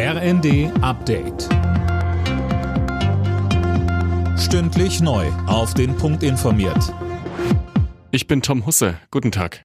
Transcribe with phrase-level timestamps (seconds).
[0.00, 1.48] RND Update.
[4.38, 5.26] Stündlich neu.
[5.48, 6.94] Auf den Punkt informiert.
[8.12, 8.94] Ich bin Tom Husse.
[9.10, 9.64] Guten Tag.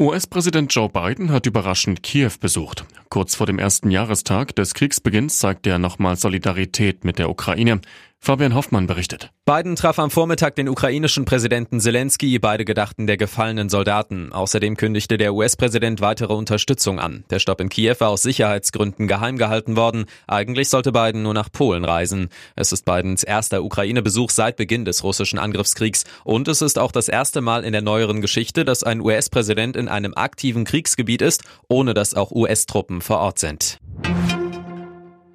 [0.00, 2.84] US-Präsident Joe Biden hat überraschend Kiew besucht.
[3.08, 7.80] Kurz vor dem ersten Jahrestag des Kriegsbeginns zeigt er nochmal Solidarität mit der Ukraine.
[8.24, 9.32] Fabian Hoffmann berichtet.
[9.44, 12.38] Biden traf am Vormittag den ukrainischen Präsidenten Zelensky.
[12.38, 14.32] Beide gedachten der gefallenen Soldaten.
[14.32, 17.24] Außerdem kündigte der US-Präsident weitere Unterstützung an.
[17.30, 20.04] Der Stopp in Kiew war aus Sicherheitsgründen geheim gehalten worden.
[20.28, 22.28] Eigentlich sollte Biden nur nach Polen reisen.
[22.54, 26.04] Es ist Bidens erster Ukraine-Besuch seit Beginn des russischen Angriffskriegs.
[26.22, 29.88] Und es ist auch das erste Mal in der neueren Geschichte, dass ein US-Präsident in
[29.88, 33.80] einem aktiven Kriegsgebiet ist, ohne dass auch US-Truppen vor Ort sind.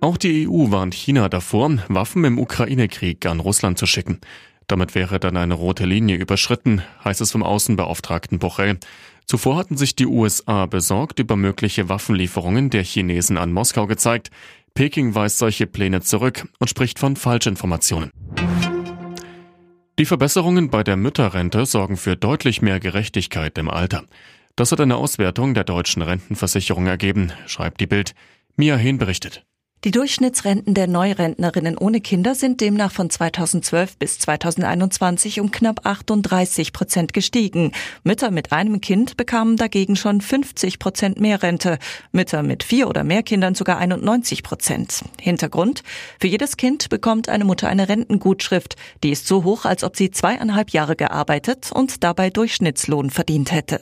[0.07, 4.21] Auch die EU warnt China davor, Waffen im Ukraine-Krieg an Russland zu schicken.
[4.65, 8.77] Damit wäre dann eine rote Linie überschritten, heißt es vom Außenbeauftragten Borrell.
[9.25, 14.31] Zuvor hatten sich die USA besorgt über mögliche Waffenlieferungen der Chinesen an Moskau gezeigt.
[14.75, 18.09] Peking weist solche Pläne zurück und spricht von Falschinformationen.
[19.99, 24.05] Die Verbesserungen bei der Mütterrente sorgen für deutlich mehr Gerechtigkeit im Alter.
[24.55, 28.15] Das hat eine Auswertung der deutschen Rentenversicherung ergeben, schreibt die Bild.
[28.55, 29.43] Mia Hehn berichtet.
[29.83, 36.73] Die Durchschnittsrenten der Neurentnerinnen ohne Kinder sind demnach von 2012 bis 2021 um knapp 38
[36.73, 37.71] Prozent gestiegen.
[38.03, 41.77] Mütter mit einem Kind bekamen dagegen schon 50 Prozent mehr Rente,
[42.11, 45.03] Mütter mit vier oder mehr Kindern sogar 91 Prozent.
[45.21, 45.83] Hintergrund?
[46.19, 48.77] Für jedes Kind bekommt eine Mutter eine Rentengutschrift.
[49.03, 53.81] Die ist so hoch, als ob sie zweieinhalb Jahre gearbeitet und dabei Durchschnittslohn verdient hätte.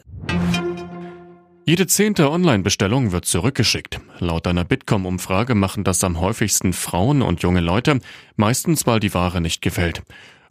[1.67, 3.99] Jede zehnte Online-Bestellung wird zurückgeschickt.
[4.19, 8.01] Laut einer Bitkom-Umfrage machen das am häufigsten Frauen und junge Leute,
[8.35, 10.03] meistens weil die Ware nicht gefällt.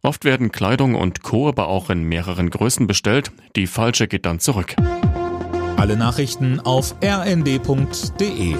[0.02, 1.46] Oft werden Kleidung und Co.
[1.46, 3.30] aber auch in mehreren Größen bestellt.
[3.54, 4.74] Die falsche geht dann zurück.
[5.76, 8.56] Alle Nachrichten auf rnd.de